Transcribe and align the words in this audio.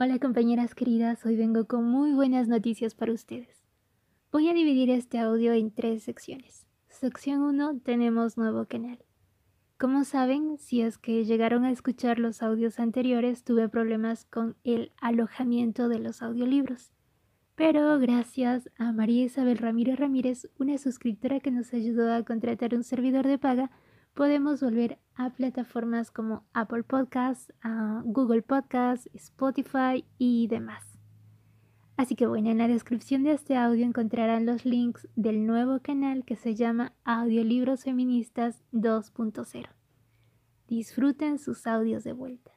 Hola 0.00 0.20
compañeras 0.20 0.76
queridas, 0.76 1.26
hoy 1.26 1.34
vengo 1.34 1.66
con 1.66 1.84
muy 1.84 2.12
buenas 2.12 2.46
noticias 2.46 2.94
para 2.94 3.12
ustedes. 3.12 3.64
Voy 4.30 4.48
a 4.48 4.54
dividir 4.54 4.90
este 4.90 5.18
audio 5.18 5.52
en 5.54 5.72
tres 5.72 6.04
secciones. 6.04 6.68
Sección 6.86 7.42
1 7.42 7.80
tenemos 7.80 8.38
nuevo 8.38 8.64
canal. 8.66 9.00
Como 9.76 10.04
saben, 10.04 10.56
si 10.58 10.82
es 10.82 10.98
que 10.98 11.24
llegaron 11.24 11.64
a 11.64 11.72
escuchar 11.72 12.20
los 12.20 12.44
audios 12.44 12.78
anteriores, 12.78 13.42
tuve 13.42 13.68
problemas 13.68 14.24
con 14.24 14.54
el 14.62 14.92
alojamiento 15.00 15.88
de 15.88 15.98
los 15.98 16.22
audiolibros. 16.22 16.92
Pero 17.56 17.98
gracias 17.98 18.70
a 18.78 18.92
María 18.92 19.24
Isabel 19.24 19.58
Ramírez 19.58 19.98
Ramírez, 19.98 20.48
una 20.60 20.78
suscriptora 20.78 21.40
que 21.40 21.50
nos 21.50 21.74
ayudó 21.74 22.14
a 22.14 22.22
contratar 22.22 22.72
un 22.76 22.84
servidor 22.84 23.26
de 23.26 23.38
paga, 23.38 23.72
podemos 24.18 24.60
volver 24.60 24.98
a 25.14 25.30
plataformas 25.30 26.10
como 26.10 26.42
Apple 26.52 26.82
Podcasts, 26.82 27.52
Google 28.02 28.42
Podcasts, 28.42 29.08
Spotify 29.14 30.04
y 30.18 30.48
demás. 30.48 30.98
Así 31.96 32.16
que 32.16 32.26
bueno, 32.26 32.50
en 32.50 32.58
la 32.58 32.66
descripción 32.66 33.22
de 33.22 33.30
este 33.30 33.56
audio 33.56 33.86
encontrarán 33.86 34.44
los 34.44 34.64
links 34.64 35.06
del 35.14 35.46
nuevo 35.46 35.78
canal 35.82 36.24
que 36.24 36.34
se 36.34 36.56
llama 36.56 36.94
Audiolibros 37.04 37.84
Feministas 37.84 38.60
2.0. 38.72 39.68
Disfruten 40.66 41.38
sus 41.38 41.68
audios 41.68 42.02
de 42.02 42.12
vuelta. 42.12 42.50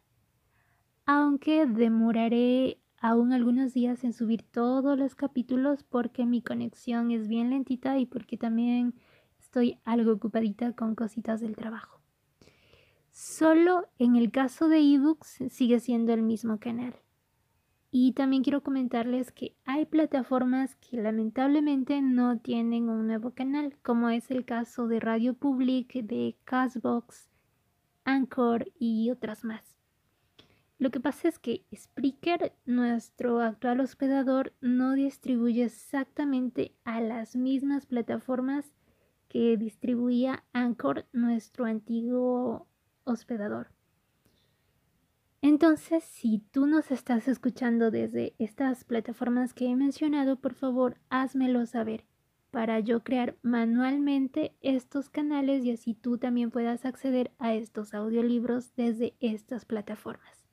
Aunque 1.06 1.68
demoraré 1.68 2.80
aún 2.98 3.34
algunos 3.34 3.72
días 3.76 4.04
en 4.04 4.14
subir 4.14 4.42
todos 4.42 4.98
los 4.98 5.14
capítulos 5.14 5.84
porque 5.84 6.26
mi 6.26 6.42
conexión 6.42 7.12
es 7.12 7.28
bien 7.28 7.52
lentita 7.52 8.00
y 8.00 8.08
porque 8.08 8.36
también 8.36 8.96
estoy 9.52 9.78
algo 9.84 10.14
ocupadita 10.14 10.72
con 10.72 10.96
cositas 10.96 11.42
del 11.42 11.58
trabajo. 11.58 12.00
Solo 13.12 13.86
en 14.00 14.16
el 14.16 14.32
caso 14.32 14.70
de 14.70 14.80
ebooks 14.80 15.44
sigue 15.50 15.82
siendo 15.82 16.14
el 16.14 16.22
mismo 16.22 16.58
canal. 16.58 16.96
Y 17.92 18.14
también 18.14 18.44
quiero 18.44 18.64
comentarles 18.64 19.34
que 19.34 19.58
hay 19.66 19.86
plataformas 19.86 20.76
que 20.76 21.02
lamentablemente 21.02 22.02
no 22.02 22.40
tienen 22.40 22.88
un 22.88 23.08
nuevo 23.08 23.32
canal, 23.32 23.76
como 23.82 24.10
es 24.10 24.32
el 24.32 24.46
caso 24.46 24.88
de 24.88 25.02
Radio 25.02 25.34
Public, 25.34 25.96
de 25.96 26.38
Castbox, 26.46 27.30
Anchor 28.06 28.72
y 28.80 29.10
otras 29.10 29.44
más. 29.44 29.76
Lo 30.78 30.92
que 30.92 31.02
pasa 31.02 31.28
es 31.28 31.40
que 31.40 31.66
Spreaker, 31.76 32.54
nuestro 32.66 33.42
actual 33.42 33.82
hospedador, 33.82 34.54
no 34.62 34.94
distribuye 34.94 35.66
exactamente 35.66 36.74
a 36.86 37.02
las 37.02 37.36
mismas 37.36 37.86
plataformas 37.86 38.72
que 39.32 39.56
distribuía 39.56 40.44
Anchor, 40.52 41.06
nuestro 41.14 41.64
antiguo 41.64 42.68
hospedador. 43.06 43.70
Entonces, 45.42 46.04
si 46.04 46.40
tú 46.52 46.68
nos 46.68 46.92
estás 46.92 47.30
escuchando 47.30 47.92
desde 47.92 48.36
estas 48.40 48.84
plataformas 48.84 49.54
que 49.54 49.68
he 49.68 49.76
mencionado, 49.78 50.36
por 50.36 50.54
favor, 50.54 50.98
házmelo 51.10 51.66
saber 51.66 52.04
para 52.52 52.82
yo 52.82 53.06
crear 53.06 53.38
manualmente 53.42 54.58
estos 54.60 55.10
canales 55.10 55.64
y 55.64 55.72
así 55.72 55.94
tú 55.94 56.18
también 56.18 56.52
puedas 56.52 56.84
acceder 56.84 57.32
a 57.40 57.54
estos 57.54 57.94
audiolibros 57.94 58.76
desde 58.76 59.16
estas 59.22 59.64
plataformas. 59.64 60.46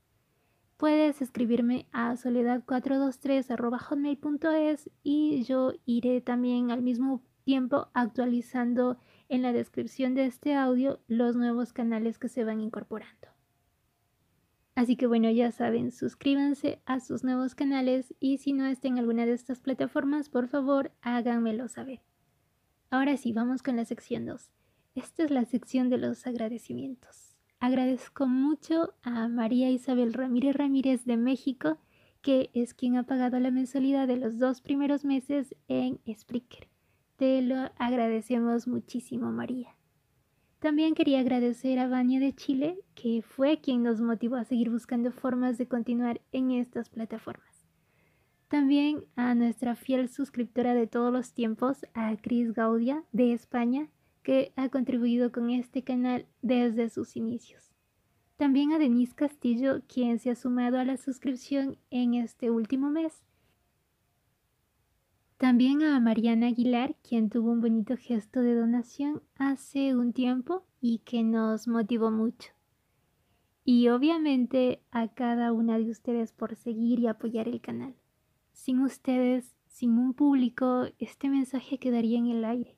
Puedes 0.76 1.20
escribirme 1.20 1.88
a 1.90 2.12
soledad423.hotmail.es 2.12 4.88
y 5.02 5.42
yo 5.42 5.72
iré 5.84 6.20
también 6.20 6.70
al 6.70 6.82
mismo 6.82 7.24
tiempo 7.48 7.88
actualizando 7.94 8.98
en 9.30 9.40
la 9.40 9.54
descripción 9.54 10.14
de 10.14 10.26
este 10.26 10.54
audio 10.54 11.00
los 11.08 11.34
nuevos 11.34 11.72
canales 11.72 12.18
que 12.18 12.28
se 12.28 12.44
van 12.44 12.60
incorporando. 12.60 13.28
Así 14.74 14.96
que 14.96 15.06
bueno, 15.06 15.30
ya 15.30 15.50
saben, 15.50 15.90
suscríbanse 15.90 16.82
a 16.84 17.00
sus 17.00 17.24
nuevos 17.24 17.54
canales 17.54 18.14
y 18.20 18.36
si 18.36 18.52
no 18.52 18.66
estén 18.66 18.92
en 18.92 18.98
alguna 18.98 19.24
de 19.24 19.32
estas 19.32 19.60
plataformas, 19.60 20.28
por 20.28 20.48
favor, 20.48 20.92
háganmelo 21.00 21.68
saber. 21.68 22.02
Ahora 22.90 23.16
sí, 23.16 23.32
vamos 23.32 23.62
con 23.62 23.76
la 23.76 23.86
sección 23.86 24.26
2. 24.26 24.52
Esta 24.94 25.22
es 25.22 25.30
la 25.30 25.46
sección 25.46 25.88
de 25.88 25.96
los 25.96 26.26
agradecimientos. 26.26 27.34
Agradezco 27.60 28.26
mucho 28.26 28.92
a 29.02 29.26
María 29.28 29.70
Isabel 29.70 30.12
Ramírez 30.12 30.54
Ramírez 30.54 31.06
de 31.06 31.16
México, 31.16 31.78
que 32.20 32.50
es 32.52 32.74
quien 32.74 32.98
ha 32.98 33.04
pagado 33.04 33.40
la 33.40 33.50
mensualidad 33.50 34.06
de 34.06 34.18
los 34.18 34.38
dos 34.38 34.60
primeros 34.60 35.06
meses 35.06 35.56
en 35.66 35.98
Spreaker. 36.14 36.68
Te 37.18 37.42
lo 37.42 37.56
agradecemos 37.78 38.68
muchísimo, 38.68 39.32
María. 39.32 39.74
También 40.60 40.94
quería 40.94 41.18
agradecer 41.18 41.80
a 41.80 41.88
Vania 41.88 42.20
de 42.20 42.32
Chile, 42.32 42.78
que 42.94 43.22
fue 43.22 43.60
quien 43.60 43.82
nos 43.82 44.00
motivó 44.00 44.36
a 44.36 44.44
seguir 44.44 44.70
buscando 44.70 45.10
formas 45.10 45.58
de 45.58 45.66
continuar 45.66 46.20
en 46.30 46.52
estas 46.52 46.88
plataformas. 46.88 47.66
También 48.46 49.02
a 49.16 49.34
nuestra 49.34 49.74
fiel 49.74 50.08
suscriptora 50.08 50.74
de 50.74 50.86
todos 50.86 51.12
los 51.12 51.32
tiempos, 51.32 51.84
a 51.92 52.16
Cris 52.18 52.52
Gaudia 52.52 53.02
de 53.10 53.32
España, 53.32 53.88
que 54.22 54.52
ha 54.54 54.68
contribuido 54.68 55.32
con 55.32 55.50
este 55.50 55.82
canal 55.82 56.24
desde 56.40 56.88
sus 56.88 57.16
inicios. 57.16 57.72
También 58.36 58.70
a 58.70 58.78
Denise 58.78 59.16
Castillo, 59.16 59.82
quien 59.88 60.20
se 60.20 60.30
ha 60.30 60.36
sumado 60.36 60.78
a 60.78 60.84
la 60.84 60.96
suscripción 60.96 61.78
en 61.90 62.14
este 62.14 62.52
último 62.52 62.90
mes. 62.90 63.24
También 65.38 65.84
a 65.84 66.00
Mariana 66.00 66.48
Aguilar, 66.48 66.96
quien 67.08 67.30
tuvo 67.30 67.52
un 67.52 67.60
bonito 67.60 67.96
gesto 67.96 68.40
de 68.40 68.56
donación 68.56 69.22
hace 69.36 69.94
un 69.94 70.12
tiempo 70.12 70.64
y 70.80 70.98
que 70.98 71.22
nos 71.22 71.68
motivó 71.68 72.10
mucho. 72.10 72.50
Y 73.64 73.86
obviamente 73.86 74.82
a 74.90 75.06
cada 75.06 75.52
una 75.52 75.78
de 75.78 75.92
ustedes 75.92 76.32
por 76.32 76.56
seguir 76.56 76.98
y 76.98 77.06
apoyar 77.06 77.46
el 77.46 77.60
canal. 77.60 77.94
Sin 78.52 78.80
ustedes, 78.80 79.54
sin 79.68 79.96
un 79.96 80.12
público, 80.12 80.86
este 80.98 81.28
mensaje 81.28 81.78
quedaría 81.78 82.18
en 82.18 82.26
el 82.26 82.44
aire. 82.44 82.76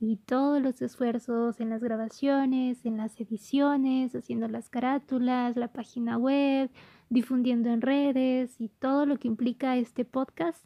Y 0.00 0.16
todos 0.16 0.60
los 0.60 0.82
esfuerzos 0.82 1.60
en 1.60 1.70
las 1.70 1.84
grabaciones, 1.84 2.84
en 2.84 2.96
las 2.96 3.20
ediciones, 3.20 4.16
haciendo 4.16 4.48
las 4.48 4.68
carátulas, 4.68 5.56
la 5.56 5.72
página 5.72 6.18
web, 6.18 6.68
difundiendo 7.10 7.68
en 7.68 7.80
redes 7.80 8.60
y 8.60 8.70
todo 8.70 9.06
lo 9.06 9.18
que 9.18 9.28
implica 9.28 9.76
este 9.76 10.04
podcast 10.04 10.64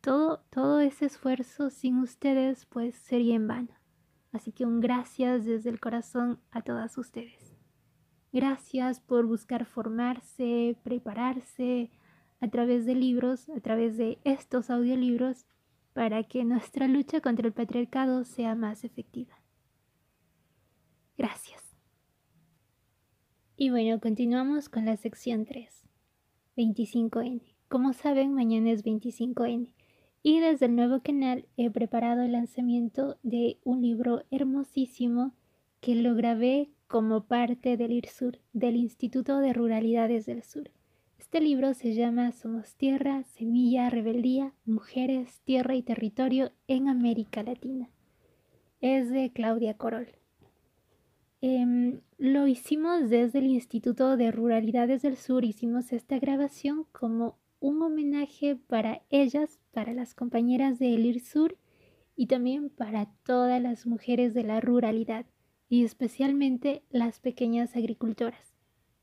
todo, 0.00 0.44
todo 0.50 0.80
ese 0.80 1.06
esfuerzo 1.06 1.70
sin 1.70 1.98
ustedes 1.98 2.66
pues 2.66 2.94
sería 2.94 3.34
en 3.34 3.48
vano. 3.48 3.78
Así 4.32 4.52
que 4.52 4.64
un 4.64 4.80
gracias 4.80 5.44
desde 5.44 5.70
el 5.70 5.80
corazón 5.80 6.40
a 6.50 6.62
todas 6.62 6.98
ustedes. 6.98 7.56
Gracias 8.32 9.00
por 9.00 9.26
buscar 9.26 9.64
formarse, 9.64 10.76
prepararse 10.82 11.90
a 12.40 12.48
través 12.48 12.84
de 12.84 12.94
libros, 12.94 13.48
a 13.48 13.60
través 13.60 13.96
de 13.96 14.18
estos 14.24 14.70
audiolibros, 14.70 15.46
para 15.94 16.22
que 16.22 16.44
nuestra 16.44 16.86
lucha 16.86 17.20
contra 17.20 17.46
el 17.46 17.52
patriarcado 17.52 18.24
sea 18.24 18.54
más 18.54 18.84
efectiva. 18.84 19.34
Gracias. 21.16 21.76
Y 23.56 23.70
bueno, 23.70 23.98
continuamos 23.98 24.68
con 24.68 24.84
la 24.84 24.96
sección 24.96 25.44
3, 25.44 25.84
25N. 26.56 27.42
Como 27.68 27.92
saben, 27.92 28.34
mañana 28.34 28.70
es 28.70 28.84
25N. 28.84 29.74
Y 30.28 30.40
desde 30.40 30.66
el 30.66 30.76
nuevo 30.76 31.00
canal 31.00 31.46
he 31.56 31.70
preparado 31.70 32.20
el 32.20 32.32
lanzamiento 32.32 33.16
de 33.22 33.56
un 33.64 33.80
libro 33.80 34.24
hermosísimo 34.30 35.32
que 35.80 35.94
lo 35.94 36.14
grabé 36.14 36.68
como 36.86 37.24
parte 37.24 37.78
del 37.78 37.92
IRSUR, 37.92 38.38
del 38.52 38.76
Instituto 38.76 39.38
de 39.38 39.54
Ruralidades 39.54 40.26
del 40.26 40.42
Sur. 40.42 40.70
Este 41.18 41.40
libro 41.40 41.72
se 41.72 41.94
llama 41.94 42.32
Somos 42.32 42.74
Tierra, 42.74 43.22
Semilla, 43.22 43.88
Rebeldía, 43.88 44.52
Mujeres, 44.66 45.40
Tierra 45.46 45.74
y 45.76 45.82
Territorio 45.82 46.52
en 46.66 46.88
América 46.88 47.42
Latina. 47.42 47.88
Es 48.82 49.08
de 49.08 49.32
Claudia 49.32 49.78
Corol. 49.78 50.08
Em, 51.40 52.02
lo 52.18 52.46
hicimos 52.46 53.08
desde 53.08 53.38
el 53.38 53.46
Instituto 53.46 54.18
de 54.18 54.30
Ruralidades 54.30 55.00
del 55.00 55.16
Sur, 55.16 55.46
hicimos 55.46 55.90
esta 55.94 56.18
grabación 56.18 56.84
como 56.92 57.38
un 57.60 57.82
homenaje 57.82 58.56
para 58.56 59.02
ellas, 59.10 59.58
para 59.72 59.92
las 59.92 60.14
compañeras 60.14 60.78
de 60.78 60.94
Elir 60.94 61.20
Sur 61.20 61.56
y 62.16 62.26
también 62.26 62.70
para 62.70 63.06
todas 63.24 63.60
las 63.60 63.86
mujeres 63.86 64.34
de 64.34 64.42
la 64.42 64.60
ruralidad 64.60 65.26
y 65.68 65.84
especialmente 65.84 66.82
las 66.90 67.20
pequeñas 67.20 67.76
agricultoras, 67.76 68.54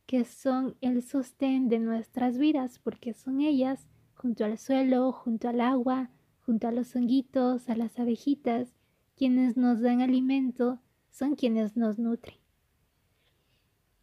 que 0.05 0.25
son 0.25 0.75
el 0.81 1.03
sostén 1.03 1.69
de 1.69 1.79
nuestras 1.79 2.37
vidas 2.37 2.79
porque 2.79 3.13
son 3.13 3.41
ellas, 3.41 3.87
junto 4.13 4.45
al 4.45 4.57
suelo, 4.57 5.11
junto 5.11 5.49
al 5.49 5.61
agua, 5.61 6.09
junto 6.41 6.67
a 6.67 6.71
los 6.71 6.95
honguitos, 6.95 7.69
a 7.69 7.75
las 7.75 7.99
abejitas, 7.99 8.73
quienes 9.15 9.57
nos 9.57 9.81
dan 9.81 10.01
alimento, 10.01 10.79
son 11.09 11.35
quienes 11.35 11.77
nos 11.77 11.97
nutren. 11.97 12.37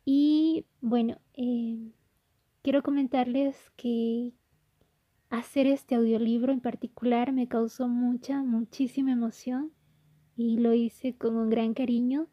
Y 0.04 0.66
bueno, 0.80 1.18
eh, 1.34 1.92
quiero 2.62 2.82
comentarles 2.82 3.56
que 3.76 4.32
Hacer 5.32 5.66
este 5.66 5.94
audiolibro 5.94 6.52
en 6.52 6.60
particular 6.60 7.32
me 7.32 7.48
causó 7.48 7.88
mucha, 7.88 8.42
muchísima 8.42 9.12
emoción 9.12 9.72
y 10.36 10.58
lo 10.58 10.74
hice 10.74 11.16
con 11.16 11.36
un 11.36 11.48
gran 11.48 11.72
cariño 11.72 12.28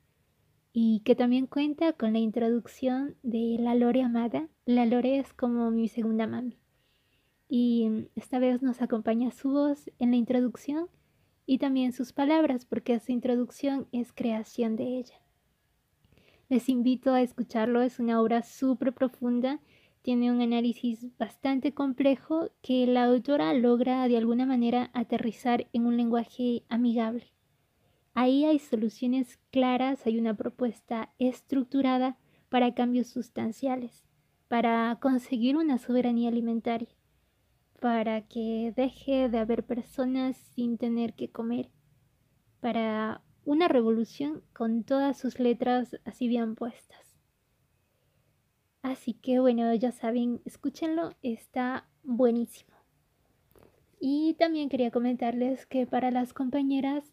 y 0.74 1.00
que 1.06 1.16
también 1.16 1.48
cuenta 1.48 1.94
con 1.94 2.12
la 2.12 2.20
introducción 2.20 3.16
de 3.24 3.56
la 3.58 3.74
Lore 3.74 4.04
amada. 4.04 4.50
La 4.66 4.86
Lore 4.86 5.18
es 5.18 5.32
como 5.32 5.72
mi 5.72 5.88
segunda 5.88 6.28
mami. 6.28 6.60
y 7.48 8.10
esta 8.16 8.38
vez 8.38 8.62
nos 8.62 8.82
acompaña 8.82 9.32
su 9.32 9.50
voz 9.50 9.90
en 9.98 10.12
la 10.12 10.18
introducción 10.18 10.90
y 11.46 11.58
también 11.58 11.94
sus 11.94 12.12
palabras 12.12 12.66
porque 12.66 12.96
esa 12.96 13.14
introducción 13.14 13.88
es 13.94 14.12
creación 14.12 14.76
de 14.76 14.98
ella. 14.98 15.22
Les 16.50 16.68
invito 16.68 17.14
a 17.14 17.22
escucharlo, 17.22 17.82
es 17.82 17.98
una 17.98 18.20
obra 18.20 18.44
súper 18.44 18.92
profunda, 18.92 19.62
tiene 20.02 20.32
un 20.32 20.42
análisis 20.42 21.08
bastante 21.18 21.74
complejo 21.74 22.50
que 22.62 22.88
la 22.88 23.06
autora 23.06 23.54
logra 23.54 24.08
de 24.08 24.18
alguna 24.18 24.46
manera 24.46 24.90
aterrizar 24.94 25.68
en 25.74 25.86
un 25.86 25.98
lenguaje 25.98 26.64
amigable. 26.70 27.34
Ahí 28.14 28.46
hay 28.46 28.60
soluciones 28.60 29.40
claras, 29.52 30.06
hay 30.06 30.18
una 30.18 30.36
propuesta 30.36 31.14
estructurada 31.20 32.18
para 32.50 32.74
cambios 32.74 33.08
sustanciales, 33.08 34.04
para 34.48 34.98
conseguir 35.02 35.58
una 35.58 35.78
soberanía 35.78 36.30
alimentaria, 36.30 36.90
para 37.80 38.22
que 38.28 38.74
deje 38.76 39.30
de 39.30 39.38
haber 39.38 39.66
personas 39.66 40.38
sin 40.38 40.78
tener 40.78 41.14
que 41.14 41.30
comer, 41.30 41.70
para 42.60 43.22
una 43.46 43.68
revolución 43.68 44.44
con 44.54 44.84
todas 44.84 45.18
sus 45.18 45.40
letras 45.40 45.98
así 46.06 46.28
bien 46.28 46.56
puestas. 46.56 47.09
Así 48.82 49.14
que 49.14 49.40
bueno, 49.40 49.74
ya 49.76 49.92
saben, 49.92 50.42
escúchenlo, 50.46 51.14
está 51.22 51.88
buenísimo. 52.04 52.74
Y 54.00 54.36
también 54.36 54.70
quería 54.70 54.92
comentarles 54.92 55.66
que 55.66 55.86
para 55.86 56.12
las 56.12 56.34
compañeras 56.34 57.04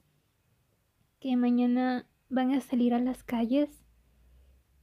que 1.19 1.37
mañana 1.37 2.07
van 2.29 2.53
a 2.53 2.61
salir 2.61 2.95
a 2.95 3.01
las 3.01 3.25
calles, 3.25 3.85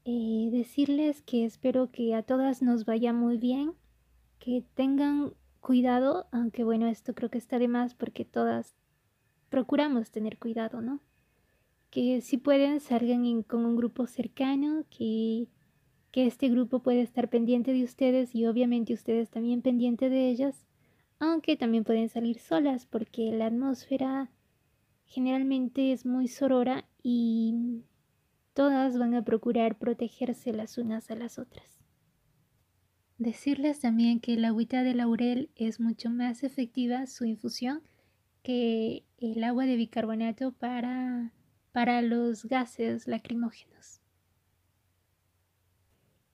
eh, 0.03 0.49
decirles 0.51 1.21
que 1.21 1.45
espero 1.45 1.91
que 1.91 2.13
a 2.13 2.23
todas 2.23 2.61
nos 2.61 2.83
vaya 2.83 3.13
muy 3.13 3.37
bien, 3.37 3.73
que 4.39 4.65
tengan 4.73 5.33
cuidado, 5.61 6.27
aunque 6.33 6.65
bueno, 6.65 6.87
esto 6.87 7.15
creo 7.15 7.29
que 7.29 7.37
está 7.37 7.57
de 7.57 7.69
más 7.69 7.95
porque 7.95 8.25
todas 8.25 8.75
procuramos 9.49 10.11
tener 10.11 10.37
cuidado, 10.37 10.81
¿no? 10.81 10.99
Que 11.89 12.19
si 12.19 12.37
pueden 12.37 12.81
salgan 12.81 13.43
con 13.43 13.65
un 13.65 13.77
grupo 13.77 14.07
cercano, 14.07 14.83
que, 14.89 15.47
que 16.13 16.27
este 16.27 16.47
grupo 16.47 16.83
puede 16.83 17.01
estar 17.01 17.27
pendiente 17.27 17.73
de 17.73 17.83
ustedes 17.83 18.35
y 18.35 18.45
obviamente 18.45 18.93
ustedes 18.93 19.31
también 19.31 19.63
pendiente 19.63 20.11
de 20.11 20.29
ellas, 20.29 20.67
aunque 21.17 21.57
también 21.57 21.83
pueden 21.83 22.07
salir 22.07 22.37
solas 22.37 22.85
porque 22.85 23.31
la 23.31 23.47
atmósfera 23.47 24.29
generalmente 25.05 25.91
es 25.91 26.05
muy 26.05 26.27
sorora 26.27 26.85
y 27.01 27.81
todas 28.53 28.99
van 28.99 29.15
a 29.15 29.25
procurar 29.25 29.79
protegerse 29.79 30.53
las 30.53 30.77
unas 30.77 31.09
a 31.09 31.15
las 31.15 31.39
otras. 31.39 31.79
Decirles 33.17 33.79
también 33.79 34.19
que 34.19 34.37
la 34.37 34.49
agüita 34.49 34.83
de 34.83 34.93
laurel 34.93 35.49
es 35.55 35.79
mucho 35.79 36.11
más 36.11 36.43
efectiva 36.43 37.07
su 37.07 37.25
infusión 37.25 37.81
que 38.43 39.03
el 39.17 39.43
agua 39.43 39.65
de 39.65 39.77
bicarbonato 39.77 40.51
para, 40.51 41.33
para 41.71 42.03
los 42.03 42.45
gases 42.45 43.07
lacrimógenos. 43.07 44.02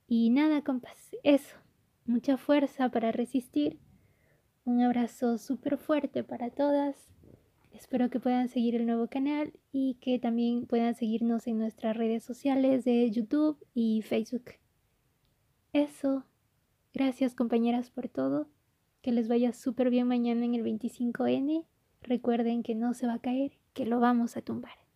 Y 0.10 0.30
nada, 0.32 0.62
compas, 0.62 1.16
eso. 1.24 1.56
Mucha 2.06 2.36
fuerza 2.36 2.90
para 2.90 3.14
resistir. 3.14 3.80
Un 4.66 4.82
abrazo 4.82 5.38
súper 5.38 5.78
fuerte 5.78 6.26
para 6.26 6.50
todas 6.50 7.10
Espero 7.80 8.10
que 8.10 8.20
puedan 8.20 8.50
seguir 8.50 8.76
el 8.76 8.86
nuevo 8.86 9.08
canal 9.08 9.54
y 9.72 9.96
que 10.02 10.20
también 10.20 10.66
puedan 10.66 10.96
seguirnos 10.96 11.48
en 11.48 11.60
nuestras 11.60 11.96
redes 11.96 12.24
sociales 12.24 12.84
de 12.84 13.10
YouTube 13.10 13.58
y 13.74 14.02
Facebook. 14.02 14.56
Eso. 15.72 16.26
Gracias 16.94 17.36
compañeras 17.36 17.90
por 17.92 18.10
todo. 18.10 18.50
Que 19.02 19.12
les 19.12 19.30
vaya 19.30 19.54
súper 19.54 19.92
bien 19.92 20.08
mañana 20.08 20.44
en 20.44 20.56
el 20.56 20.64
25N. 20.64 21.66
Recuerden 22.02 22.64
que 22.64 22.76
no 22.76 22.94
se 22.94 23.08
va 23.08 23.14
a 23.14 23.22
caer, 23.22 23.54
que 23.74 23.86
lo 23.86 24.00
vamos 24.00 24.36
a 24.36 24.42
tumbar. 24.42 24.89